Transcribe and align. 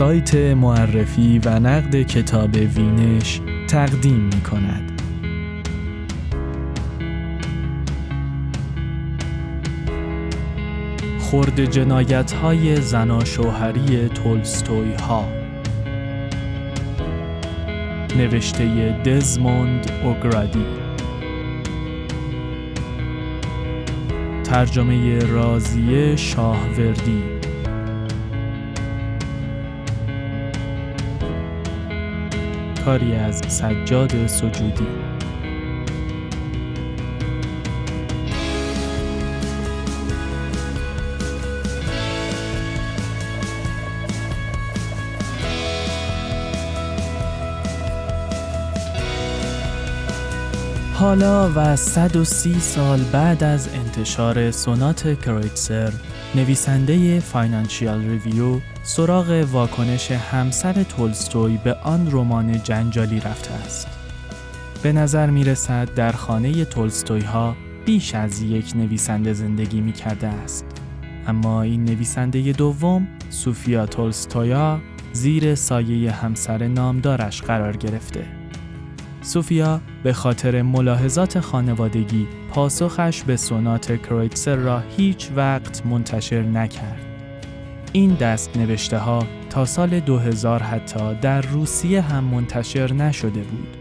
سایت 0.00 0.34
معرفی 0.34 1.40
و 1.44 1.58
نقد 1.58 2.02
کتاب 2.02 2.54
وینش 2.54 3.40
تقدیم 3.68 4.20
می 4.20 4.40
کند. 4.40 5.02
خرد 11.20 11.64
جنایت 11.64 12.32
های 12.32 12.76
زناشوهری 12.76 14.08
تولستوی 14.08 14.94
ها 14.94 15.28
نوشته 18.16 18.64
دزموند 19.06 19.92
اوگرادی. 20.04 20.66
ترجمه 24.44 25.18
رازیه 25.18 26.16
شاهوردی. 26.16 27.39
کاری 32.90 33.14
از 33.14 33.40
سجاد 33.48 34.26
سجودی. 34.26 34.86
حالا 50.94 51.50
و 51.56 51.76
130 51.76 52.60
سال 52.60 53.00
بعد 53.12 53.44
از 53.44 53.68
انتشار 53.74 54.50
سونات 54.50 55.20
کرویتسر 55.20 55.92
نویسنده 56.34 57.20
Financial 57.20 58.00
Review 58.00 58.60
سراغ 58.90 59.46
واکنش 59.52 60.10
همسر 60.10 60.82
تولستوی 60.82 61.56
به 61.64 61.74
آن 61.74 62.08
رمان 62.12 62.62
جنجالی 62.62 63.20
رفته 63.20 63.54
است. 63.54 63.88
به 64.82 64.92
نظر 64.92 65.30
می 65.30 65.44
رسد 65.44 65.94
در 65.94 66.12
خانه 66.12 66.64
تولستوی 66.64 67.20
ها 67.20 67.56
بیش 67.84 68.14
از 68.14 68.42
یک 68.42 68.72
نویسنده 68.76 69.32
زندگی 69.32 69.80
می 69.80 69.92
کرده 69.92 70.26
است. 70.26 70.64
اما 71.26 71.62
این 71.62 71.84
نویسنده 71.84 72.52
دوم، 72.52 73.08
سوفیا 73.28 73.86
تولستویا، 73.86 74.80
زیر 75.12 75.54
سایه 75.54 76.12
همسر 76.12 76.66
نامدارش 76.66 77.42
قرار 77.42 77.76
گرفته. 77.76 78.24
سوفیا 79.22 79.80
به 80.02 80.12
خاطر 80.12 80.62
ملاحظات 80.62 81.40
خانوادگی 81.40 82.26
پاسخش 82.52 83.22
به 83.22 83.36
سونات 83.36 84.02
کرویتسر 84.02 84.56
را 84.56 84.82
هیچ 84.96 85.30
وقت 85.36 85.86
منتشر 85.86 86.42
نکرد. 86.42 87.09
این 87.92 88.14
دست 88.14 88.56
نوشته 88.56 88.98
ها 88.98 89.26
تا 89.50 89.64
سال 89.64 90.00
2000 90.00 90.62
حتی 90.62 91.14
در 91.14 91.40
روسیه 91.40 92.00
هم 92.00 92.24
منتشر 92.24 92.92
نشده 92.92 93.40
بود. 93.40 93.76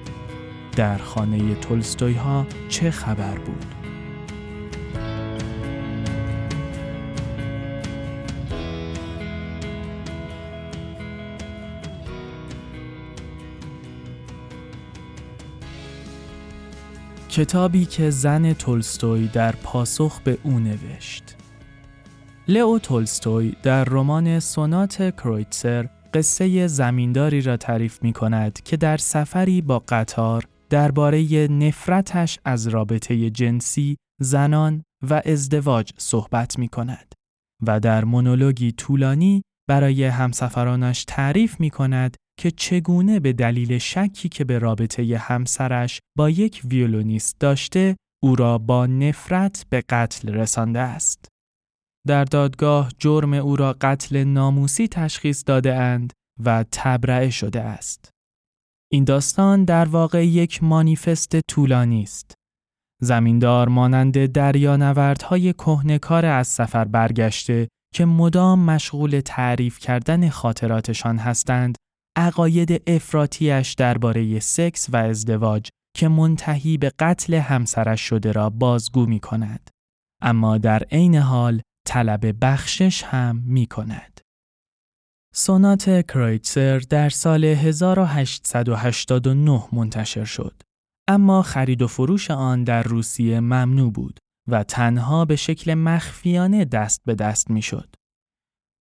در 0.76 0.98
خانه 0.98 1.56
تولستوی 1.56 2.14
ها 2.14 2.46
چه 2.70 2.92
خبر 2.92 3.38
بود؟ 3.38 3.66
کتابی 17.30 17.86
که 17.86 18.10
زن 18.10 18.54
تولستوی 18.54 19.28
در 19.28 19.52
پاسخ 19.52 20.22
به 20.22 20.38
او 20.44 20.60
نوشت 20.60 21.39
لئو 22.50 22.80
تولستوی 22.80 23.56
در 23.64 23.84
رمان 23.84 24.40
سونات 24.40 25.16
کرویتسر 25.16 25.90
قصه 26.14 26.68
زمینداری 26.68 27.42
را 27.42 27.58
تعریف 27.58 28.04
می 28.04 28.14
کند 28.14 28.64
که 28.64 28.78
در 28.78 28.98
سفری 28.98 29.62
با 29.62 29.84
قطار 29.88 30.44
درباره 30.70 31.48
نفرتش 31.48 32.40
از 32.46 32.68
رابطه 32.68 33.30
جنسی، 33.30 33.98
زنان 34.22 34.84
و 35.10 35.22
ازدواج 35.26 35.92
صحبت 35.98 36.60
می 36.60 36.68
کند 36.68 37.16
و 37.68 37.80
در 37.80 38.06
مونولوگی 38.06 38.72
طولانی 38.72 39.42
برای 39.68 40.04
همسفرانش 40.04 41.06
تعریف 41.08 41.60
می 41.60 41.70
کند 41.70 42.18
که 42.40 42.52
چگونه 42.52 43.20
به 43.20 43.34
دلیل 43.34 43.78
شکی 43.78 44.30
که 44.30 44.44
به 44.44 44.60
رابطه 44.60 45.18
همسرش 45.18 46.00
با 46.18 46.30
یک 46.30 46.62
ویولونیست 46.66 47.40
داشته 47.40 47.96
او 48.24 48.36
را 48.36 48.58
با 48.58 48.86
نفرت 48.86 49.66
به 49.70 49.84
قتل 49.90 50.34
رسانده 50.34 50.80
است. 50.80 51.39
در 52.08 52.24
دادگاه 52.24 52.92
جرم 52.98 53.34
او 53.34 53.56
را 53.56 53.76
قتل 53.82 54.24
ناموسی 54.24 54.88
تشخیص 54.88 55.44
داده 55.46 55.76
اند 55.76 56.14
و 56.44 56.66
تبرئه 56.72 57.30
شده 57.30 57.62
است. 57.62 58.10
این 58.92 59.04
داستان 59.04 59.66
در 59.66 59.86
واقع 59.86 60.28
یک 60.28 60.64
مانیفست 60.64 61.40
طولانی 61.48 62.04
است. 62.04 62.34
زمیندار 63.02 63.68
مانند 63.68 64.26
دریانوردهای 64.26 65.54
کهنکار 65.54 66.26
از 66.26 66.48
سفر 66.48 66.86
برگشته 66.86 67.68
که 67.94 68.06
مدام 68.06 68.60
مشغول 68.60 69.22
تعریف 69.26 69.80
کردن 69.80 70.30
خاطراتشان 70.30 71.18
هستند، 71.18 71.76
عقاید 72.18 72.90
افراتیش 72.90 73.74
درباره 73.74 74.40
سکس 74.40 74.90
و 74.90 74.98
ازدواج 74.98 75.70
که 75.98 76.08
منتهی 76.08 76.78
به 76.78 76.92
قتل 77.00 77.34
همسرش 77.34 78.02
شده 78.02 78.32
را 78.32 78.50
بازگو 78.50 79.06
می 79.06 79.20
کند. 79.20 79.70
اما 80.22 80.58
در 80.58 80.84
عین 80.84 81.16
حال 81.16 81.62
طلب 81.90 82.46
بخشش 82.46 83.04
هم 83.04 83.44
می 83.46 83.66
کند. 83.66 84.22
سونات 85.36 86.06
کرویتسر 86.08 86.80
در 86.80 87.10
سال 87.10 87.44
1889 87.44 89.64
منتشر 89.74 90.26
شد. 90.26 90.62
اما 91.08 91.42
خرید 91.42 91.82
و 91.82 91.88
فروش 91.88 92.32
آن 92.32 92.64
در 92.64 92.84
روسیه 92.84 93.40
ممنوع 93.40 93.92
بود 93.92 94.20
و 94.48 94.64
تنها 94.64 95.26
به 95.26 95.36
شکل 95.36 95.74
مخفیانه 95.74 96.66
دست 96.66 97.02
به 97.06 97.16
دست 97.16 97.50
می 97.50 97.62
شد. 97.62 97.96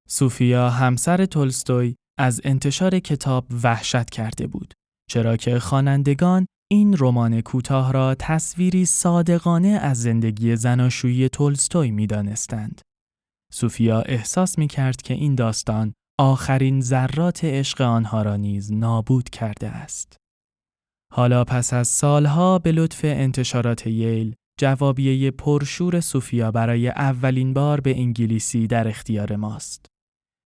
سوفیا 0.09 0.71
همسر 0.71 1.27
تولستوی 1.27 1.95
از 2.19 2.41
انتشار 2.45 2.99
کتاب 2.99 3.47
وحشت 3.63 4.11
کرده 4.11 4.47
بود 4.47 4.75
چرا 5.11 5.37
که 5.37 5.59
خوانندگان 5.59 6.47
این 6.71 6.97
رمان 6.99 7.41
کوتاه 7.41 7.93
را 7.93 8.15
تصویری 8.15 8.87
صادقانه 8.87 9.69
از 9.69 10.03
زندگی 10.03 10.57
زناشویی 10.57 11.29
تولستوی 11.29 11.91
می 11.91 12.07
دانستند. 12.07 12.83
سوفیا 13.53 14.01
احساس 14.01 14.59
می 14.59 14.69
کرد 14.69 15.03
که 15.03 15.15
این 15.15 15.35
داستان 15.35 15.93
آخرین 16.21 16.81
ذرات 16.81 17.45
عشق 17.45 17.81
آنها 17.81 18.23
را 18.23 18.37
نیز 18.37 18.73
نابود 18.73 19.31
کرده 19.31 19.69
است. 19.69 20.17
حالا 21.13 21.45
پس 21.45 21.73
از 21.73 21.89
سالها 21.89 22.59
به 22.59 22.73
لطف 22.73 23.01
انتشارات 23.05 23.87
ییل 23.87 24.35
جوابیه 24.61 25.31
پرشور 25.31 26.01
سوفیا 26.01 26.51
برای 26.51 26.89
اولین 26.89 27.55
بار 27.55 27.81
به 27.81 27.99
انگلیسی 27.99 28.67
در 28.67 28.89
اختیار 28.89 29.37
ماست. 29.37 29.87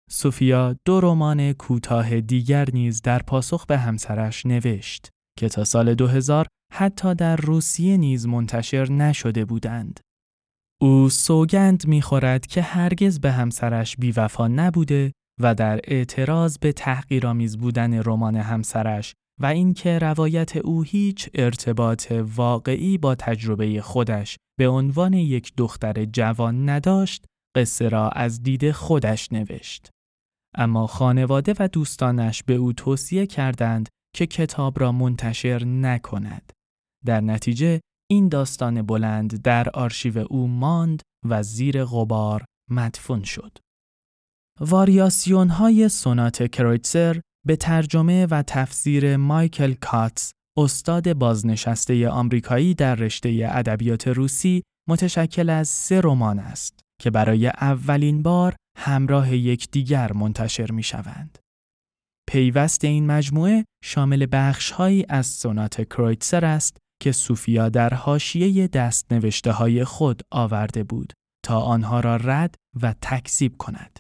سوفیا 0.10 0.76
دو 0.86 1.00
رمان 1.02 1.54
کوتاه 1.54 2.22
دیگر 2.22 2.70
نیز 2.74 3.02
در 3.02 3.20
پاسخ 3.20 3.66
به 3.66 3.78
همسرش 3.78 4.46
نوشت 4.46 5.10
که 5.40 5.50
تا 5.50 5.64
سال 5.64 5.94
2000 5.94 6.48
حتی 6.74 7.16
در 7.16 7.36
روسیه 7.36 7.98
نیز 7.98 8.28
منتشر 8.28 8.92
نشده 8.92 9.46
بودند. 9.46 10.00
او 10.84 11.10
سوگند 11.10 11.88
می‌خورد 11.88 12.48
که 12.48 12.62
هرگز 12.62 13.20
به 13.20 13.32
همسرش 13.32 13.98
بیوفا 13.98 14.48
نبوده 14.48 15.12
و 15.42 15.56
در 15.56 15.80
اعتراض 15.84 16.58
به 16.58 16.72
تحقیرآمیز 16.72 17.58
بودن 17.58 18.02
رمان 18.04 18.36
همسرش 18.36 19.14
و 19.42 19.46
اینکه 19.46 20.00
روایت 20.00 20.58
او 20.58 20.84
هیچ 20.84 21.30
ارتباط 21.34 22.12
واقعی 22.12 22.98
با 22.98 23.16
تجربه 23.16 23.82
خودش 23.82 24.38
به 24.60 24.68
عنوان 24.68 25.14
یک 25.14 25.54
دختر 25.58 26.06
جوان 26.06 26.70
نداشت، 26.70 27.26
قصه 27.58 27.90
را 27.90 28.10
از 28.10 28.44
دید 28.44 28.72
خودش 28.72 29.32
نوشت. 29.32 29.90
اما 30.56 30.88
خانواده 30.88 31.54
و 31.60 31.68
دوستانش 31.68 32.44
به 32.44 32.54
او 32.54 32.74
توصیه 32.74 33.26
کردند 33.26 33.90
که 34.16 34.26
کتاب 34.26 34.80
را 34.80 34.92
منتشر 34.92 35.66
نکند. 35.66 36.52
در 37.06 37.22
نتیجه 37.22 37.80
این 38.14 38.28
داستان 38.28 38.82
بلند 38.82 39.42
در 39.42 39.70
آرشیو 39.70 40.26
او 40.30 40.48
ماند 40.48 41.02
و 41.30 41.44
زیر 41.44 41.86
غبار 41.86 42.46
مدفون 42.70 43.24
شد. 43.24 43.58
واریاسیون 44.60 45.50
های 45.50 45.90
سونات 45.90 46.44
کرویتسر 46.44 47.22
به 47.46 47.56
ترجمه 47.56 48.26
و 48.26 48.44
تفسیر 48.48 49.18
مایکل 49.18 49.74
کاتس 49.74 50.32
استاد 50.58 51.14
بازنشسته 51.14 52.10
آمریکایی 52.10 52.74
در 52.74 52.96
رشته 52.96 53.50
ادبیات 53.52 54.08
روسی 54.08 54.64
متشکل 54.90 55.50
از 55.50 55.68
سه 55.68 56.02
رمان 56.04 56.40
است 56.40 56.80
که 57.02 57.12
برای 57.12 57.48
اولین 57.48 58.24
بار 58.24 58.56
همراه 58.78 59.36
یکدیگر 59.36 60.14
منتشر 60.14 60.72
می 60.72 60.84
شوند. 60.84 61.38
پیوست 62.30 62.84
این 62.86 63.08
مجموعه 63.08 63.66
شامل 63.84 64.28
بخشهایی 64.32 65.06
از 65.10 65.28
سونات 65.28 65.82
کرویتسر 65.82 66.46
است 66.46 66.78
که 67.04 67.12
سوفیا 67.12 67.70
در 67.70 67.94
حاشیه 67.94 68.68
دست 68.68 69.14
نوشته 69.14 69.52
های 69.52 69.84
خود 69.84 70.22
آورده 70.32 70.84
بود 70.84 71.14
تا 71.46 71.60
آنها 71.62 72.00
را 72.00 72.16
رد 72.16 72.56
و 72.82 72.96
تکذیب 73.02 73.58
کند. 73.58 74.00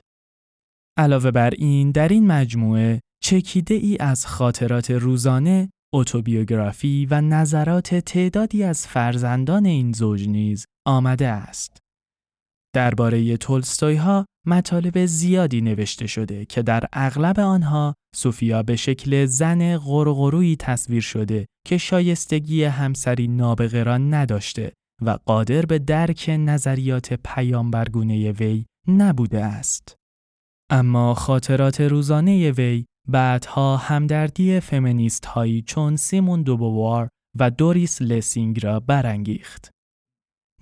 علاوه 0.97 1.31
بر 1.31 1.49
این 1.49 1.91
در 1.91 2.07
این 2.07 2.27
مجموعه 2.27 2.99
چکیده 3.23 3.75
ای 3.75 3.97
از 3.99 4.25
خاطرات 4.25 4.91
روزانه، 4.91 5.69
اتوبیوگرافی 5.93 7.07
و 7.11 7.21
نظرات 7.21 7.95
تعدادی 7.95 8.63
از 8.63 8.87
فرزندان 8.87 9.65
این 9.65 9.91
زوج 9.91 10.27
نیز 10.27 10.65
آمده 10.87 11.27
است. 11.27 11.82
درباره 12.73 13.37
تولستوی 13.37 13.95
ها 13.95 14.25
مطالب 14.45 15.05
زیادی 15.05 15.61
نوشته 15.61 16.07
شده 16.07 16.45
که 16.45 16.61
در 16.61 16.83
اغلب 16.93 17.39
آنها 17.39 17.95
سوفیا 18.15 18.63
به 18.63 18.75
شکل 18.75 19.25
زن 19.25 19.77
غرغرویی 19.77 20.55
تصویر 20.55 21.01
شده 21.01 21.45
که 21.67 21.77
شایستگی 21.77 22.63
همسری 22.63 23.27
نابغه 23.27 23.83
را 23.83 23.97
نداشته 23.97 24.71
و 25.01 25.17
قادر 25.25 25.65
به 25.65 25.79
درک 25.79 26.31
نظریات 26.39 27.13
پیامبرگونه 27.13 28.31
وی 28.31 28.65
نبوده 28.87 29.43
است. 29.43 29.95
اما 30.69 31.13
خاطرات 31.13 31.81
روزانه 31.81 32.51
وی 32.51 32.85
بعدها 33.09 33.77
همدردی 33.77 34.59
فمینیست 34.59 35.25
هایی 35.25 35.61
چون 35.61 35.95
سیمون 35.95 36.43
دوبوار 36.43 37.09
و 37.39 37.51
دوریس 37.51 38.01
لسینگ 38.01 38.65
را 38.65 38.79
برانگیخت. 38.79 39.72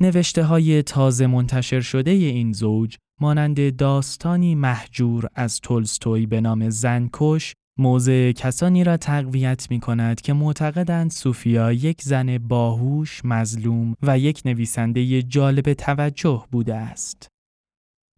نوشته 0.01 0.43
های 0.43 0.83
تازه 0.83 1.27
منتشر 1.27 1.81
شده 1.81 2.11
این 2.11 2.53
زوج 2.53 2.97
مانند 3.19 3.75
داستانی 3.75 4.55
محجور 4.55 5.27
از 5.35 5.59
تولستوی 5.59 6.25
به 6.25 6.41
نام 6.41 6.69
زنکش 6.69 7.53
موضع 7.79 8.31
کسانی 8.31 8.83
را 8.83 8.97
تقویت 8.97 9.67
می 9.71 9.79
کند 9.79 10.21
که 10.21 10.33
معتقدند 10.33 11.11
سوفیا 11.11 11.71
یک 11.71 12.01
زن 12.01 12.37
باهوش، 12.37 13.21
مظلوم 13.25 13.95
و 14.01 14.19
یک 14.19 14.41
نویسنده 14.45 15.21
جالب 15.21 15.73
توجه 15.73 16.45
بوده 16.51 16.75
است. 16.75 17.27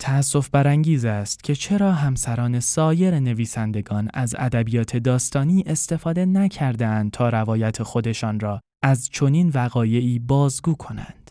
تأسف 0.01 0.49
برانگیز 0.49 1.05
است 1.05 1.43
که 1.43 1.55
چرا 1.55 1.91
همسران 1.91 2.59
سایر 2.59 3.19
نویسندگان 3.19 4.09
از 4.13 4.35
ادبیات 4.37 4.97
داستانی 4.97 5.63
استفاده 5.65 6.25
نکردند 6.25 7.11
تا 7.11 7.29
روایت 7.29 7.83
خودشان 7.83 8.39
را 8.39 8.59
از 8.83 9.09
چنین 9.09 9.51
وقایعی 9.53 10.19
بازگو 10.19 10.73
کنند. 10.75 11.22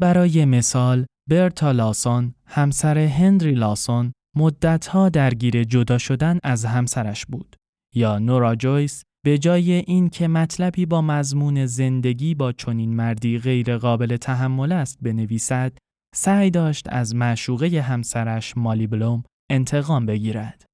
برای 0.00 0.44
مثال 0.44 1.06
برتا 1.30 1.72
لاسون 1.72 2.34
همسر 2.46 2.98
هنری 2.98 3.54
لاسون 3.54 4.12
مدتها 4.36 5.08
درگیر 5.08 5.64
جدا 5.64 5.98
شدن 5.98 6.38
از 6.42 6.64
همسرش 6.64 7.26
بود 7.26 7.56
یا 7.94 8.18
نورا 8.18 8.56
جویس 8.56 9.02
به 9.24 9.38
جای 9.38 9.72
اینکه 9.72 10.28
مطلبی 10.28 10.86
با 10.86 11.02
مضمون 11.02 11.66
زندگی 11.66 12.34
با 12.34 12.52
چنین 12.52 12.94
مردی 12.94 13.38
غیر 13.38 13.76
قابل 13.76 14.16
تحمل 14.16 14.72
است 14.72 14.98
بنویسد 15.02 15.72
سعی 16.14 16.50
داشت 16.50 16.86
از 16.88 17.14
معشوقه 17.14 17.80
همسرش 17.80 18.56
مالی 18.56 18.86
بلوم 18.86 19.24
انتقام 19.50 20.06
بگیرد. 20.06 20.64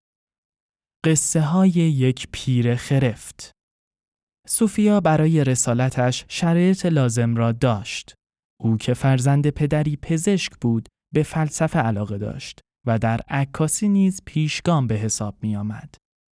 قصه 1.05 1.41
های 1.41 1.71
یک 1.71 2.29
پیر 2.33 2.75
خرفت 2.75 3.53
سوفیا 4.49 5.01
برای 5.01 5.45
رسالتش 5.45 6.25
شرایط 6.29 6.87
لازم 6.87 7.37
را 7.37 7.53
داشت. 7.53 8.15
او 8.61 8.77
که 8.77 8.95
فرزند 8.95 9.51
پدری 9.51 9.97
پزشک 9.97 10.53
بود 10.61 10.89
به 11.15 11.23
فلسفه 11.23 11.79
علاقه 11.79 12.19
داشت 12.19 12.61
و 12.87 12.99
در 12.99 13.21
عکاسی 13.29 13.89
نیز 13.89 14.21
پیشگام 14.25 14.87
به 14.87 14.95
حساب 14.95 15.37
می 15.43 15.57
آمد. 15.57 15.95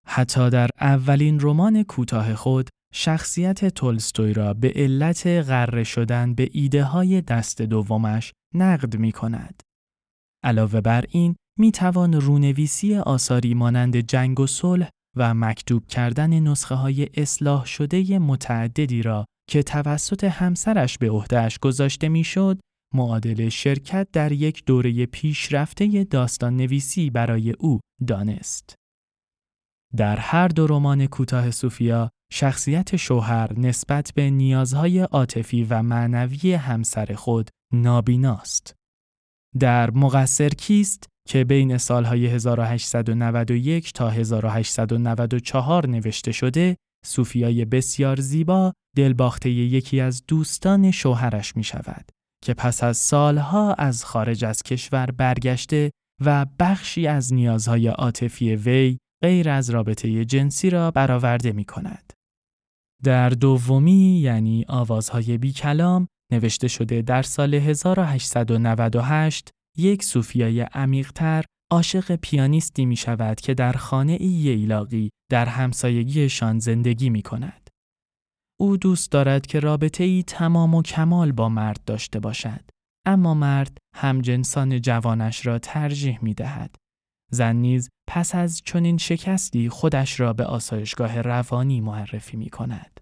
حتی 0.07 0.49
در 0.49 0.69
اولین 0.81 1.39
رمان 1.41 1.83
کوتاه 1.83 2.35
خود 2.35 2.69
شخصیت 2.93 3.65
تولستوی 3.65 4.33
را 4.33 4.53
به 4.53 4.73
علت 4.75 5.27
غره 5.27 5.83
شدن 5.83 6.33
به 6.35 6.49
ایده 6.51 6.83
های 6.83 7.21
دست 7.21 7.61
دومش 7.61 8.33
نقد 8.55 8.97
می 8.97 9.11
کند. 9.11 9.63
علاوه 10.43 10.81
بر 10.81 11.05
این 11.09 11.35
می 11.59 11.71
توان 11.71 12.13
رونویسی 12.13 12.95
آثاری 12.95 13.53
مانند 13.53 13.97
جنگ 13.97 14.39
و 14.39 14.47
صلح 14.47 14.89
و 15.15 15.33
مکتوب 15.33 15.87
کردن 15.87 16.39
نسخه 16.39 16.75
های 16.75 17.09
اصلاح 17.13 17.65
شده 17.65 18.19
متعددی 18.19 19.01
را 19.01 19.25
که 19.49 19.63
توسط 19.63 20.23
همسرش 20.23 20.97
به 20.97 21.09
عهدهش 21.09 21.59
گذاشته 21.59 22.09
می‌شد 22.09 22.59
معادل 22.93 23.49
شرکت 23.49 24.07
در 24.13 24.31
یک 24.31 24.65
دوره 24.65 25.05
پیشرفته 25.05 26.03
داستان 26.03 26.57
نویسی 26.57 27.09
برای 27.09 27.51
او 27.51 27.79
دانست. 28.07 28.75
در 29.95 30.17
هر 30.17 30.47
دو 30.47 30.67
رمان 30.67 31.07
کوتاه 31.07 31.51
سوفیا 31.51 32.09
شخصیت 32.31 32.95
شوهر 32.95 33.59
نسبت 33.59 34.11
به 34.15 34.29
نیازهای 34.29 34.99
عاطفی 34.99 35.63
و 35.63 35.81
معنوی 35.81 36.53
همسر 36.53 37.15
خود 37.15 37.49
نابیناست. 37.73 38.73
در 39.59 39.91
مقصر 39.91 40.49
کیست 40.49 41.07
که 41.27 41.43
بین 41.43 41.77
سالهای 41.77 42.27
1891 42.27 43.93
تا 43.93 44.09
1894 44.09 45.87
نوشته 45.87 46.31
شده، 46.31 46.75
صوفیای 47.05 47.65
بسیار 47.65 48.19
زیبا 48.19 48.73
دلباخته 48.95 49.49
یکی 49.49 49.99
از 49.99 50.23
دوستان 50.27 50.91
شوهرش 50.91 51.55
می 51.55 51.63
شود 51.63 52.11
که 52.43 52.53
پس 52.53 52.83
از 52.83 52.97
سالها 52.97 53.73
از 53.73 54.05
خارج 54.05 54.45
از 54.45 54.63
کشور 54.63 55.05
برگشته 55.05 55.91
و 56.25 56.45
بخشی 56.59 57.07
از 57.07 57.33
نیازهای 57.33 57.87
عاطفی 57.87 58.55
وی 58.55 58.97
غیر 59.23 59.49
از 59.49 59.69
رابطه 59.69 60.25
جنسی 60.25 60.69
را 60.69 60.91
برآورده 60.91 61.51
می 61.51 61.65
کند. 61.65 62.13
در 63.03 63.29
دومی 63.29 64.19
یعنی 64.19 64.65
آوازهای 64.67 65.37
بی 65.37 65.51
کلام 65.51 66.07
نوشته 66.31 66.67
شده 66.67 67.01
در 67.01 67.21
سال 67.21 67.53
1898 67.53 69.49
یک 69.77 70.03
صوفیای 70.03 70.61
عمیقتر 70.61 71.43
عاشق 71.71 72.15
پیانیستی 72.15 72.85
می 72.85 72.95
شود 72.95 73.39
که 73.41 73.53
در 73.53 73.73
خانه 73.73 74.17
ای 74.19 74.27
ییلاقی 74.27 75.09
در 75.33 75.45
همسایگیشان 75.45 76.59
زندگی 76.59 77.09
می 77.09 77.21
کند. 77.21 77.69
او 78.59 78.77
دوست 78.77 79.11
دارد 79.11 79.45
که 79.45 79.59
رابطه 79.59 80.03
ای 80.03 80.23
تمام 80.23 80.75
و 80.75 80.81
کمال 80.81 81.31
با 81.31 81.49
مرد 81.49 81.83
داشته 81.85 82.19
باشد. 82.19 82.69
اما 83.05 83.33
مرد 83.33 83.77
همجنسان 83.95 84.81
جوانش 84.81 85.45
را 85.45 85.59
ترجیح 85.59 86.19
می 86.21 86.33
دهد. 86.33 86.75
زن 87.31 87.55
نیز 87.55 87.89
پس 88.09 88.35
از 88.35 88.61
چنین 88.65 88.97
شکستی 88.97 89.69
خودش 89.69 90.19
را 90.19 90.33
به 90.33 90.45
آسایشگاه 90.45 91.21
روانی 91.21 91.81
معرفی 91.81 92.37
می 92.37 92.49
کند. 92.49 92.99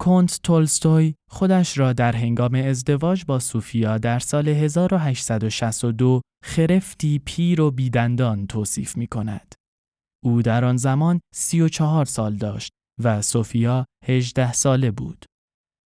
کنت 0.00 0.40
تولستوی 0.42 1.14
خودش 1.30 1.78
را 1.78 1.92
در 1.92 2.16
هنگام 2.16 2.54
ازدواج 2.54 3.24
با 3.24 3.38
سوفیا 3.38 3.98
در 3.98 4.18
سال 4.18 4.48
1862 4.48 6.20
خرفتی 6.44 7.18
پیر 7.18 7.60
و 7.60 7.70
بیدندان 7.70 8.46
توصیف 8.46 8.96
می 8.96 9.06
کند. 9.06 9.54
او 10.24 10.42
در 10.42 10.64
آن 10.64 10.76
زمان 10.76 11.20
34 11.34 12.04
سال 12.04 12.36
داشت 12.36 12.72
و 13.02 13.22
سوفیا 13.22 13.86
18 14.04 14.52
ساله 14.52 14.90
بود. 14.90 15.24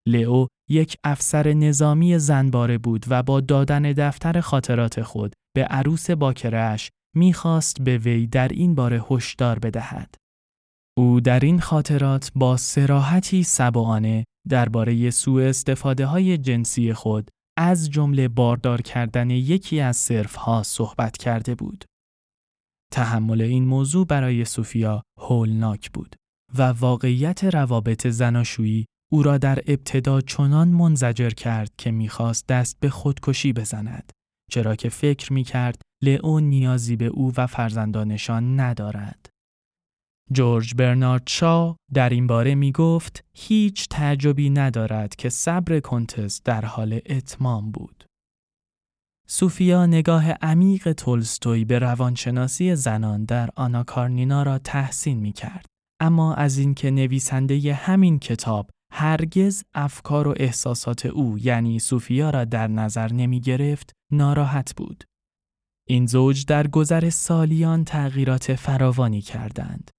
لئو 0.08 0.48
یک 0.70 0.96
افسر 1.04 1.54
نظامی 1.54 2.20
زنباره 2.20 2.78
بود 2.78 3.06
و 3.10 3.24
با 3.24 3.42
دادن 3.42 3.82
دفتر 3.82 4.42
خاطرات 4.42 5.02
خود 5.02 5.34
به 5.56 5.64
عروس 5.64 6.12
باکرش 6.12 6.90
می‌خواست 7.16 7.82
به 7.82 7.98
وی 7.98 8.28
در 8.28 8.48
این 8.48 8.76
باره 8.76 9.04
هشدار 9.10 9.60
بدهد. 9.60 10.16
او 10.98 11.20
در 11.22 11.40
این 11.40 11.60
خاطرات 11.60 12.32
با 12.36 12.58
سراحتی 12.58 13.44
سبعانه 13.44 14.26
درباره 14.50 15.10
سوء 15.10 15.50
استفاده 15.50 16.06
های 16.06 16.38
جنسی 16.38 16.94
خود 16.94 17.30
از 17.58 17.90
جمله 17.90 18.28
باردار 18.28 18.82
کردن 18.82 19.30
یکی 19.30 19.80
از 19.80 19.98
صرفها 19.98 20.64
صحبت 20.64 21.18
کرده 21.18 21.56
بود. 21.56 21.86
تحمل 22.92 23.42
این 23.42 23.66
موضوع 23.66 24.06
برای 24.06 24.46
سوفیا 24.46 25.04
هولناک 25.20 25.92
بود 25.92 26.16
و 26.58 26.62
واقعیت 26.62 27.44
روابط 27.44 28.08
زناشویی 28.08 28.86
او 29.12 29.24
را 29.24 29.38
در 29.38 29.60
ابتدا 29.68 30.22
چنان 30.22 30.68
منزجر 30.68 31.30
کرد 31.30 31.72
که 31.78 31.92
می‌خواست 31.92 32.48
دست 32.48 32.80
به 32.80 32.90
خودکشی 32.90 33.54
بزند 33.54 34.12
چرا 34.52 34.76
که 34.76 34.90
فکر 34.90 35.34
می‌کرد 35.34 35.82
لئو 36.04 36.40
نیازی 36.40 36.96
به 36.96 37.06
او 37.06 37.34
و 37.38 37.48
فرزندانشان 37.48 38.60
ندارد. 38.60 39.30
جورج 40.32 40.76
برنارد 40.76 41.24
شا 41.28 41.76
در 41.94 42.10
این 42.10 42.28
باره 42.28 42.56
می 42.56 42.72
گفت 42.72 43.26
هیچ 43.38 43.88
تعجبی 43.90 44.50
ندارد 44.50 45.16
که 45.16 45.30
صبر 45.30 45.80
کنتس 45.80 46.42
در 46.44 46.66
حال 46.66 47.00
اتمام 47.06 47.72
بود. 47.72 48.07
سوفیا 49.30 49.86
نگاه 49.86 50.32
عمیق 50.32 50.92
تولستوی 50.92 51.66
به 51.66 51.80
روانشناسی 51.80 52.76
زنان 52.76 53.26
در 53.26 53.50
آنا 53.56 53.84
کارنینا 53.84 54.44
را 54.44 54.58
تحسین 54.60 55.20
می 55.20 55.32
کرد. 55.32 55.66
اما 56.00 56.34
از 56.34 56.58
اینکه 56.58 56.92
نویسنده 56.92 57.74
همین 57.74 58.20
کتاب 58.20 58.70
هرگز 58.94 59.64
افکار 59.74 60.28
و 60.28 60.34
احساسات 60.38 61.06
او 61.06 61.38
یعنی 61.40 61.80
سوفیا 61.80 62.30
را 62.30 62.46
در 62.46 62.68
نظر 62.68 63.14
نمی 63.14 63.42
گرفت 63.42 63.92
ناراحت 64.12 64.76
بود. 64.76 65.04
این 65.88 66.06
زوج 66.06 66.46
در 66.46 66.68
گذر 66.68 67.10
سالیان 67.10 67.84
تغییرات 67.84 68.56
فراوانی 68.56 69.22
کردند. 69.22 69.92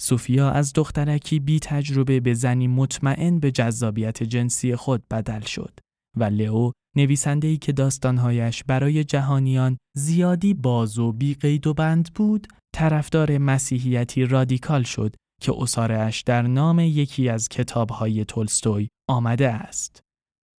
سوفیا 0.00 0.50
از 0.50 0.72
دخترکی 0.72 1.40
بی 1.40 1.60
تجربه 1.60 2.20
به 2.20 2.34
زنی 2.34 2.68
مطمئن 2.68 3.38
به 3.40 3.50
جذابیت 3.50 4.22
جنسی 4.22 4.76
خود 4.76 5.02
بدل 5.10 5.40
شد 5.40 5.80
و 6.16 6.24
لئو 6.24 6.70
نویسنده‌ای 6.96 7.56
که 7.56 7.72
داستانهایش 7.72 8.64
برای 8.64 9.04
جهانیان 9.04 9.78
زیادی 9.96 10.54
باز 10.54 10.98
و 10.98 11.12
بیقید 11.12 11.66
و 11.66 11.74
بند 11.74 12.14
بود، 12.14 12.46
طرفدار 12.74 13.38
مسیحیتی 13.38 14.24
رادیکال 14.24 14.82
شد 14.82 15.14
که 15.40 15.52
اصارش 15.58 16.22
در 16.22 16.42
نام 16.42 16.78
یکی 16.80 17.28
از 17.28 17.48
کتابهای 17.48 18.24
تولستوی 18.24 18.88
آمده 19.08 19.48
است. 19.48 20.00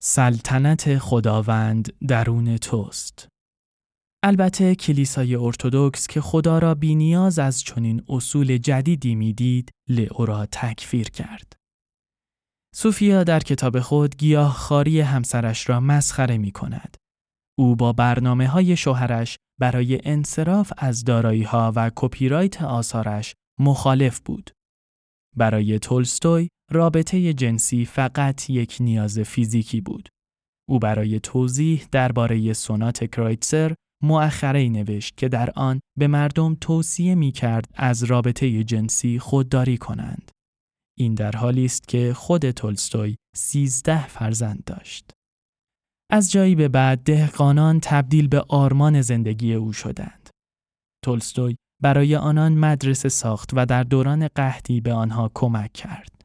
سلطنت 0.04 0.98
خداوند 0.98 1.94
درون 2.08 2.58
توست. 2.58 3.28
البته 4.26 4.76
کلیسای 4.76 5.36
ارتودکس 5.36 6.08
که 6.08 6.22
خدا 6.22 6.60
را 6.60 6.76
بینیاز 6.76 7.40
از 7.40 7.64
چنین 7.64 8.02
اصول 8.10 8.58
جدیدی 8.58 9.16
می‌دید، 9.16 9.70
لئو 9.90 10.26
را 10.26 10.46
تکفیر 10.46 11.10
کرد. 11.10 11.54
سوفیا 12.76 13.24
در 13.24 13.40
کتاب 13.40 13.80
خود 13.80 14.18
گیاه 14.18 14.54
خاری 14.54 15.02
همسرش 15.02 15.70
را 15.70 15.80
مسخره 15.80 16.38
می 16.38 16.52
کند. 16.52 16.98
او 17.60 17.76
با 17.76 17.94
برنامه 17.94 18.48
های 18.48 18.78
شوهرش 18.78 19.38
برای 19.60 20.00
انصراف 20.04 20.74
از 20.78 21.04
دارایی 21.04 21.44
ها 21.44 21.74
و 21.76 21.92
کپی 21.96 22.30
آثارش 22.64 23.34
مخالف 23.60 24.20
بود. 24.20 24.52
برای 25.38 25.80
تولستوی 25.80 26.50
رابطه 26.72 27.34
جنسی 27.34 27.86
فقط 27.86 28.50
یک 28.50 28.78
نیاز 28.80 29.20
فیزیکی 29.20 29.82
بود. 29.82 30.10
او 30.70 30.80
برای 30.80 31.20
توضیح 31.20 31.86
درباره 31.92 32.54
سونات 32.54 33.12
کرایتسر 33.12 33.76
مؤخره 34.04 34.70
نوشت 34.70 35.18
که 35.18 35.30
در 35.30 35.50
آن 35.56 35.80
به 36.00 36.08
مردم 36.08 36.58
توصیه 36.62 37.16
می 37.16 37.32
کرد 37.32 37.66
از 37.74 38.04
رابطه 38.04 38.64
جنسی 38.64 39.20
خودداری 39.20 39.78
کنند. 39.78 40.32
این 40.98 41.14
در 41.14 41.32
حالی 41.32 41.66
است 41.66 41.88
که 41.88 42.14
خود 42.14 42.52
تولستوی 42.52 43.16
سیزده 43.36 44.08
فرزند 44.08 44.64
داشت. 44.64 45.12
از 46.12 46.32
جایی 46.32 46.56
به 46.56 46.68
بعد 46.68 47.04
دهقانان 47.04 47.80
تبدیل 47.80 48.28
به 48.28 48.46
آرمان 48.50 49.02
زندگی 49.02 49.54
او 49.54 49.74
شدند. 49.74 50.30
تولستوی 51.04 51.56
برای 51.82 52.16
آنان 52.16 52.54
مدرسه 52.54 53.10
ساخت 53.10 53.50
و 53.54 53.66
در 53.66 53.84
دوران 53.84 54.28
قحطی 54.28 54.82
به 54.82 54.94
آنها 54.94 55.32
کمک 55.34 55.74
کرد. 55.74 56.22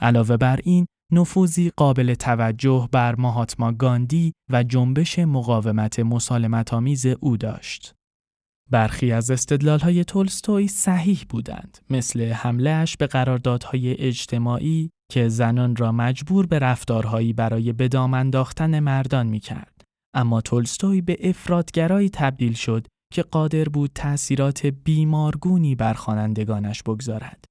علاوه 0.00 0.36
بر 0.36 0.60
این، 0.64 0.86
نفوذی 1.12 1.72
قابل 1.76 2.14
توجه 2.14 2.88
بر 2.92 3.14
ماهاتما 3.14 3.72
گاندی 3.72 4.32
و 4.50 4.62
جنبش 4.62 5.18
مقاومت 5.18 6.00
مسالمت 6.00 6.74
آمیز 6.74 7.06
او 7.06 7.36
داشت. 7.36 7.94
برخی 8.70 9.12
از 9.12 9.30
استدلالهای 9.30 10.04
تولستوی 10.04 10.68
صحیح 10.68 11.24
بودند 11.28 11.78
مثل 11.90 12.32
حملهش 12.32 12.96
به 12.96 13.06
قراردادهای 13.06 14.00
اجتماعی 14.00 14.90
که 15.12 15.28
زنان 15.28 15.76
را 15.76 15.92
مجبور 15.92 16.46
به 16.46 16.58
رفتارهایی 16.58 17.32
برای 17.32 17.72
بدام 17.72 18.14
انداختن 18.14 18.80
مردان 18.80 19.26
می 19.26 19.40
کرد. 19.40 19.82
اما 20.14 20.40
تولستوی 20.40 21.00
به 21.00 21.16
افرادگرایی 21.20 22.08
تبدیل 22.08 22.52
شد 22.52 22.86
که 23.12 23.22
قادر 23.22 23.64
بود 23.64 23.90
تأثیرات 23.94 24.66
بیمارگونی 24.66 25.74
بر 25.74 25.94
خوانندگانش 25.94 26.82
بگذارد. 26.82 27.44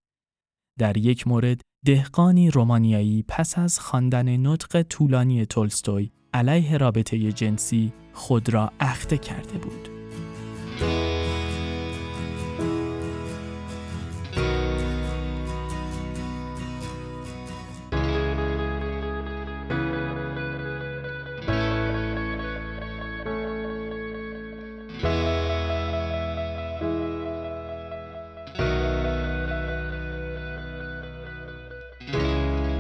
در 0.80 0.98
یک 0.98 1.28
مورد 1.28 1.62
دهقانی 1.86 2.52
رومانیایی 2.52 3.26
پس 3.28 3.58
از 3.58 3.80
خواندن 3.80 4.48
نطق 4.48 4.82
طولانی 4.82 5.46
تولستوی 5.46 6.12
علیه 6.34 6.78
رابطه 6.78 7.32
جنسی 7.32 7.94
خود 8.14 8.50
را 8.50 8.72
اخته 8.80 9.18
کرده 9.18 9.58
بود. 9.58 10.01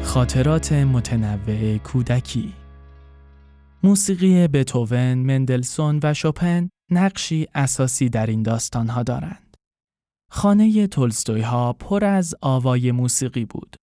خاطرات 0.03 0.73
متنوع 0.73 1.77
کودکی. 1.77 2.53
موسیقی 3.83 4.47
بتوون، 4.47 5.13
مندلسون 5.13 5.99
و 6.03 6.13
شوپن 6.13 6.69
نقشی 6.91 7.47
اساسی 7.55 8.09
در 8.09 8.25
این 8.25 8.43
داستانها 8.43 9.03
دارند. 9.03 9.57
خانه 10.31 10.87
تولستوی 10.87 11.41
ها 11.41 11.73
پر 11.73 12.05
از 12.05 12.35
آوای 12.41 12.91
موسیقی 12.91 13.45
بود. 13.45 13.75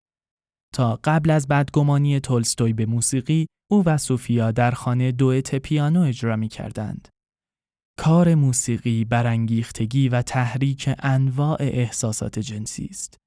تا 0.74 1.00
قبل 1.04 1.30
از 1.30 1.48
بدگمانی 1.48 2.20
تولستوی 2.20 2.72
به 2.72 2.86
موسیقی، 2.86 3.46
او 3.70 3.82
و 3.86 3.98
سوفیا 3.98 4.50
در 4.50 4.70
خانه 4.70 5.12
دوئت 5.12 5.54
پیانو 5.54 6.00
اجرا 6.00 6.36
می 6.36 6.48
کردند. 6.48 7.08
کار 7.98 8.34
موسیقی 8.34 9.04
برانگیختگی 9.04 10.08
و 10.08 10.22
تحریک 10.22 10.90
انواع 10.98 11.56
احساسات 11.60 12.38
جنسی 12.38 12.88
است. 12.90 13.18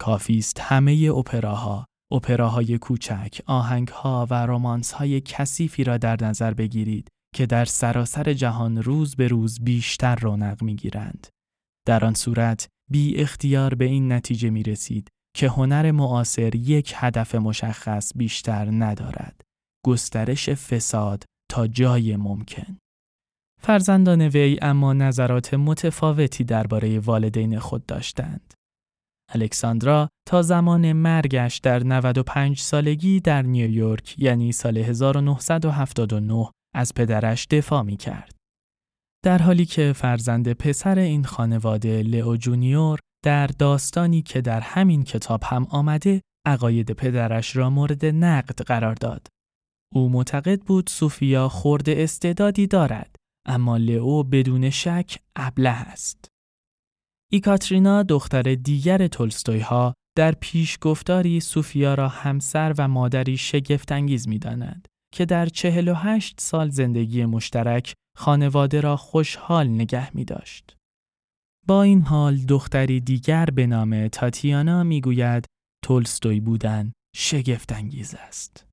کافی 0.00 0.38
است 0.38 0.60
همه 0.60 1.10
اپراها 1.16 1.84
اپراهای 2.12 2.78
کوچک، 2.78 3.40
آهنگها 3.46 4.26
و 4.30 4.46
های 4.94 5.20
کثیفی 5.20 5.84
را 5.84 5.98
در 5.98 6.16
نظر 6.20 6.54
بگیرید 6.54 7.08
که 7.36 7.46
در 7.46 7.64
سراسر 7.64 8.32
جهان 8.32 8.82
روز 8.82 9.16
به 9.16 9.28
روز 9.28 9.60
بیشتر 9.60 10.14
رونق 10.14 10.62
می‌گیرند. 10.62 11.26
در 11.86 12.04
آن 12.04 12.14
صورت 12.14 12.68
بی 12.90 13.16
اختیار 13.16 13.74
به 13.74 13.84
این 13.84 14.12
نتیجه 14.12 14.50
می 14.50 14.62
رسید 14.62 15.08
که 15.34 15.48
هنر 15.48 15.90
معاصر 15.90 16.54
یک 16.54 16.92
هدف 16.96 17.34
مشخص 17.34 18.12
بیشتر 18.16 18.70
ندارد. 18.70 19.40
گسترش 19.86 20.50
فساد 20.50 21.24
تا 21.50 21.66
جای 21.66 22.16
ممکن. 22.16 22.78
فرزندان 23.62 24.20
وی 24.22 24.58
اما 24.62 24.92
نظرات 24.92 25.54
متفاوتی 25.54 26.44
درباره 26.44 26.98
والدین 26.98 27.58
خود 27.58 27.86
داشتند. 27.86 28.54
الکساندرا 29.34 30.08
تا 30.28 30.42
زمان 30.42 30.92
مرگش 30.92 31.58
در 31.58 31.82
95 31.82 32.60
سالگی 32.60 33.20
در 33.20 33.42
نیویورک 33.42 34.14
یعنی 34.18 34.52
سال 34.52 34.78
1979 34.78 36.50
از 36.76 36.94
پدرش 36.94 37.46
دفاع 37.46 37.82
می 37.82 37.96
کرد. 37.96 38.36
در 39.24 39.42
حالی 39.42 39.64
که 39.64 39.92
فرزند 39.96 40.52
پسر 40.52 40.98
این 40.98 41.24
خانواده 41.24 42.02
لئو 42.02 42.36
جونیور 42.36 42.98
در 43.24 43.46
داستانی 43.46 44.22
که 44.22 44.40
در 44.40 44.60
همین 44.60 45.04
کتاب 45.04 45.42
هم 45.44 45.66
آمده 45.70 46.20
عقاید 46.46 46.92
پدرش 46.92 47.56
را 47.56 47.70
مورد 47.70 48.04
نقد 48.04 48.62
قرار 48.62 48.94
داد. 48.94 49.26
او 49.94 50.08
معتقد 50.08 50.60
بود 50.60 50.86
سوفیا 50.88 51.48
خورده 51.48 51.94
استعدادی 51.98 52.66
دارد 52.66 53.16
اما 53.46 53.76
لئو 53.76 54.22
بدون 54.22 54.70
شک 54.70 55.18
ابله 55.36 55.70
است. 55.70 56.28
ایکاترینا 57.32 58.02
دختر 58.02 58.42
دیگر 58.54 59.06
تولستوی 59.06 59.60
ها 59.60 59.94
در 60.16 60.32
پیش 60.32 60.78
گفتاری 60.80 61.40
سوفیا 61.40 61.94
را 61.94 62.08
همسر 62.08 62.74
و 62.78 62.88
مادری 62.88 63.36
شگفتانگیز 63.36 64.28
می 64.28 64.38
داند 64.38 64.88
که 65.16 65.24
در 65.24 65.46
48 65.46 66.40
سال 66.40 66.70
زندگی 66.70 67.24
مشترک 67.24 67.94
خانواده 68.16 68.80
را 68.80 68.96
خوشحال 68.96 69.68
نگه 69.68 70.16
می 70.16 70.24
داشت. 70.24 70.76
با 71.66 71.82
این 71.82 72.02
حال 72.02 72.36
دختری 72.36 73.00
دیگر 73.00 73.46
به 73.46 73.66
نام 73.66 74.08
تاتیانا 74.08 74.82
می 74.82 75.00
گوید 75.00 75.44
تولستوی 75.84 76.40
بودن 76.40 76.92
شگفتانگیز 77.16 78.14
است. 78.14 78.66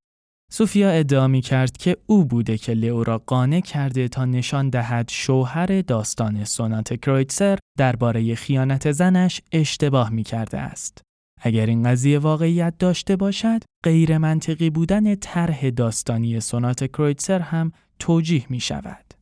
سوفیا 0.51 0.89
ادعا 0.89 1.27
می 1.27 1.41
کرد 1.41 1.77
که 1.77 1.97
او 2.05 2.25
بوده 2.25 2.57
که 2.57 2.73
لئو 2.73 3.03
را 3.03 3.17
قانع 3.17 3.59
کرده 3.59 4.07
تا 4.07 4.25
نشان 4.25 4.69
دهد 4.69 5.09
شوهر 5.09 5.81
داستان 5.81 6.43
سونات 6.43 6.93
کرویتسر 6.93 7.59
درباره 7.77 8.35
خیانت 8.35 8.91
زنش 8.91 9.41
اشتباه 9.51 10.09
می 10.09 10.23
کرده 10.23 10.59
است. 10.59 11.01
اگر 11.45 11.65
این 11.65 11.83
قضیه 11.83 12.19
واقعیت 12.19 12.73
داشته 12.79 13.15
باشد، 13.15 13.63
غیر 13.83 14.17
منطقی 14.17 14.69
بودن 14.69 15.15
طرح 15.15 15.69
داستانی 15.69 16.39
سونات 16.39 16.83
کرویتسر 16.83 17.39
هم 17.39 17.71
توجیه 17.99 18.45
می 18.49 18.59
شود. 18.59 19.13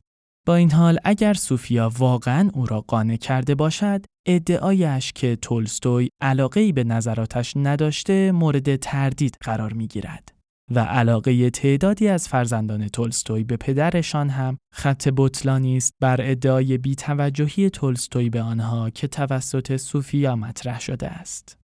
با 0.46 0.54
این 0.54 0.70
حال 0.70 0.98
اگر 1.04 1.34
سوفیا 1.34 1.90
واقعا 1.98 2.50
او 2.54 2.66
را 2.66 2.80
قانع 2.80 3.16
کرده 3.16 3.54
باشد، 3.54 4.04
ادعایش 4.26 5.12
که 5.12 5.36
تولستوی 5.36 6.08
علاقه 6.20 6.72
به 6.72 6.84
نظراتش 6.84 7.52
نداشته 7.56 8.32
مورد 8.32 8.76
تردید 8.76 9.36
قرار 9.40 9.72
می 9.72 9.86
گیرد. 9.86 10.32
و 10.70 10.78
علاقه 10.78 11.50
تعدادی 11.50 12.08
از 12.08 12.28
فرزندان 12.28 12.88
تولستوی 12.88 13.44
به 13.44 13.56
پدرشان 13.56 14.30
هم 14.30 14.58
خط 14.74 15.08
بطلانی 15.16 15.76
است 15.76 15.94
بر 16.00 16.16
ادعای 16.20 16.78
بیتوجهی 16.78 17.70
تولستوی 17.70 18.30
به 18.30 18.42
آنها 18.42 18.90
که 18.90 19.08
توسط 19.08 19.76
سوفیا 19.76 20.36
مطرح 20.36 20.80
شده 20.80 21.08
است. 21.08 21.61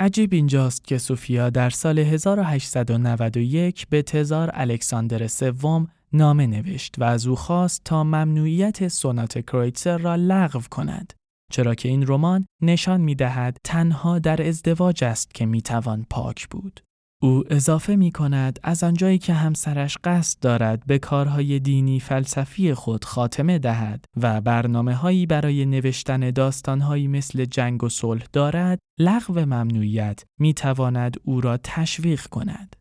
عجیب 0.00 0.32
اینجاست 0.32 0.84
که 0.84 0.98
سوفیا 0.98 1.50
در 1.50 1.70
سال 1.70 1.98
1891 1.98 3.86
به 3.90 4.02
تزار 4.02 4.50
الکساندر 4.54 5.26
سوم 5.26 5.88
نامه 6.12 6.46
نوشت 6.46 6.94
و 6.98 7.04
از 7.04 7.26
او 7.26 7.36
خواست 7.36 7.82
تا 7.84 8.04
ممنوعیت 8.04 8.88
سونات 8.88 9.38
کرویتسر 9.38 9.98
را 9.98 10.16
لغو 10.16 10.60
کند 10.70 11.12
چرا 11.52 11.74
که 11.74 11.88
این 11.88 12.06
رمان 12.06 12.46
نشان 12.62 13.00
می 13.00 13.14
دهد 13.14 13.56
تنها 13.64 14.18
در 14.18 14.48
ازدواج 14.48 15.04
است 15.04 15.34
که 15.34 15.46
می 15.46 15.62
توان 15.62 16.06
پاک 16.10 16.48
بود. 16.48 16.80
او 17.22 17.44
اضافه 17.50 17.96
می 17.96 18.12
کند 18.12 18.58
از 18.62 18.82
آنجایی 18.82 19.18
که 19.18 19.32
همسرش 19.32 19.96
قصد 20.04 20.38
دارد 20.40 20.86
به 20.86 20.98
کارهای 20.98 21.58
دینی 21.58 22.00
فلسفی 22.00 22.74
خود 22.74 23.04
خاتمه 23.04 23.58
دهد 23.58 24.04
و 24.16 24.40
برنامه 24.40 24.94
هایی 24.94 25.26
برای 25.26 25.66
نوشتن 25.66 26.30
داستانهایی 26.30 27.08
مثل 27.08 27.44
جنگ 27.44 27.84
و 27.84 27.88
صلح 27.88 28.24
دارد، 28.32 28.78
لغو 29.00 29.40
ممنوعیت 29.40 30.24
می 30.40 30.54
تواند 30.54 31.16
او 31.24 31.40
را 31.40 31.56
تشویق 31.56 32.26
کند. 32.26 32.76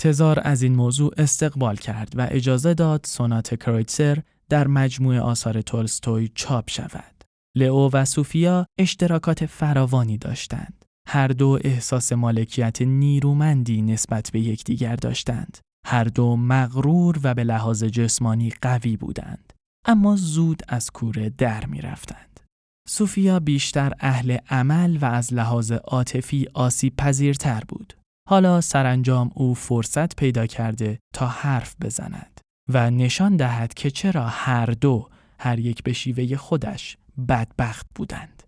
تزار 0.00 0.40
از 0.42 0.62
این 0.62 0.74
موضوع 0.74 1.12
استقبال 1.16 1.76
کرد 1.76 2.12
و 2.16 2.26
اجازه 2.30 2.74
داد 2.74 3.00
سونات 3.04 3.54
کرویتسر 3.54 4.22
در 4.48 4.66
مجموع 4.66 5.18
آثار 5.18 5.62
تولستوی 5.62 6.30
چاپ 6.34 6.70
شود. 6.70 7.24
لئو 7.56 7.90
و 7.92 8.04
سوفیا 8.04 8.66
اشتراکات 8.78 9.46
فراوانی 9.46 10.18
داشتند. 10.18 10.79
هر 11.12 11.28
دو 11.28 11.58
احساس 11.64 12.12
مالکیت 12.12 12.82
نیرومندی 12.82 13.82
نسبت 13.82 14.30
به 14.32 14.40
یکدیگر 14.40 14.96
داشتند. 14.96 15.58
هر 15.86 16.04
دو 16.04 16.36
مغرور 16.36 17.20
و 17.22 17.34
به 17.34 17.44
لحاظ 17.44 17.84
جسمانی 17.84 18.52
قوی 18.62 18.96
بودند. 18.96 19.52
اما 19.86 20.16
زود 20.16 20.62
از 20.68 20.90
کوره 20.90 21.30
در 21.30 21.66
می 21.66 21.80
رفتند. 21.80 22.40
سوفیا 22.88 23.40
بیشتر 23.40 23.92
اهل 24.00 24.36
عمل 24.48 24.98
و 25.00 25.04
از 25.04 25.34
لحاظ 25.34 25.72
عاطفی 25.72 26.46
آسیب 26.54 26.96
پذیرتر 26.96 27.62
بود. 27.68 27.94
حالا 28.28 28.60
سرانجام 28.60 29.30
او 29.34 29.54
فرصت 29.54 30.16
پیدا 30.16 30.46
کرده 30.46 30.98
تا 31.14 31.26
حرف 31.26 31.76
بزند 31.82 32.40
و 32.68 32.90
نشان 32.90 33.36
دهد 33.36 33.74
که 33.74 33.90
چرا 33.90 34.26
هر 34.28 34.66
دو 34.66 35.08
هر 35.38 35.58
یک 35.58 35.82
به 35.82 35.92
شیوه 35.92 36.36
خودش 36.36 36.96
بدبخت 37.28 37.86
بودند. 37.94 38.39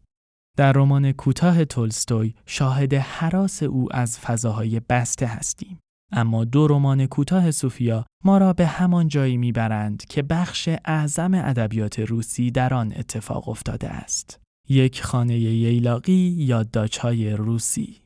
در 0.57 0.73
رمان 0.73 1.13
کوتاه 1.13 1.65
تولستوی 1.65 2.35
شاهد 2.47 2.95
حراس 2.95 3.63
او 3.63 3.97
از 3.97 4.19
فضاهای 4.19 4.81
بسته 4.81 5.27
هستیم. 5.27 5.79
اما 6.13 6.45
دو 6.45 6.67
رمان 6.67 7.07
کوتاه 7.07 7.51
سوفیا 7.51 8.07
ما 8.25 8.39
را 8.39 8.53
به 8.53 8.67
همان 8.67 9.09
جایی 9.09 9.37
می‌برند 9.37 10.05
که 10.05 10.23
بخش 10.23 10.69
اعظم 10.85 11.35
ادبیات 11.35 11.99
روسی 11.99 12.51
در 12.51 12.75
آن 12.75 12.93
اتفاق 12.97 13.49
افتاده 13.49 13.89
است. 13.89 14.41
یک 14.69 15.03
خانه 15.03 15.39
ییلاقی 15.39 16.37
یادداشت‌های 16.39 17.31
روسی 17.31 18.03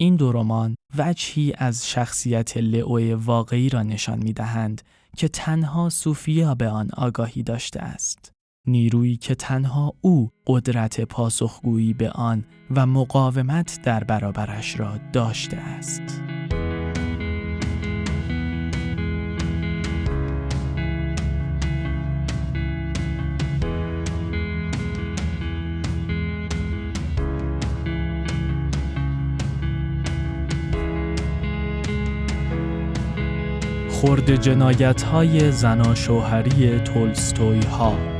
این 0.00 0.16
دو 0.16 0.32
رمان 0.32 0.74
وجهی 0.98 1.52
از 1.58 1.88
شخصیت 1.88 2.56
لئو 2.56 3.16
واقعی 3.16 3.68
را 3.68 3.82
نشان 3.82 4.18
می 4.18 4.32
دهند 4.32 4.82
که 5.16 5.28
تنها 5.28 5.88
سوفیا 5.88 6.54
به 6.54 6.68
آن 6.68 6.90
آگاهی 6.96 7.42
داشته 7.42 7.80
است. 7.80 8.32
نیرویی 8.68 9.16
که 9.16 9.34
تنها 9.34 9.94
او 10.00 10.30
قدرت 10.46 11.00
پاسخگویی 11.00 11.94
به 11.94 12.10
آن 12.10 12.44
و 12.70 12.86
مقاومت 12.86 13.80
در 13.82 14.04
برابرش 14.04 14.80
را 14.80 14.98
داشته 15.12 15.56
است. 15.56 16.02
خورد 33.88 34.36
جنایت 34.36 35.02
های 35.02 35.52
زناشوهری 35.52 36.78
تولستوی 36.78 37.60
ها 37.60 38.17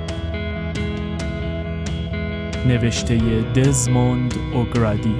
نوشته 2.69 3.41
دزموند 3.41 4.35
اوگرادی. 4.55 5.15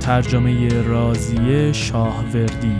ترجمه 0.00 0.82
رازیه 0.82 1.72
شاهوردی. 1.72 2.76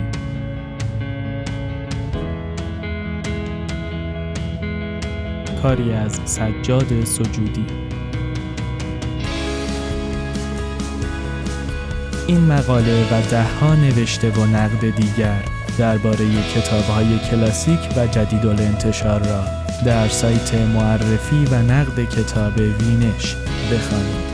کاری 5.61 5.93
از 5.93 6.19
سجاد 6.25 7.03
سجودی. 7.03 7.65
این 12.27 12.39
مقاله 12.39 13.03
و 13.03 13.21
دهها 13.31 13.75
نوشته 13.75 14.31
و 14.31 14.45
نقد 14.45 14.95
دیگر 14.95 15.43
درباره 15.77 16.25
کتابهای 16.55 17.19
کلاسیک 17.19 17.79
و 17.97 18.07
جدید 18.07 18.45
انتشار 18.45 19.19
را 19.27 19.64
در 19.85 20.07
سایت 20.07 20.53
معرفی 20.53 21.45
و 21.45 21.61
نقد 21.61 22.09
کتاب 22.09 22.57
وینش 22.57 23.35
بخوانید. 23.71 24.24